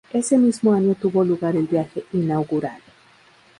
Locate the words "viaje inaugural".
1.67-2.81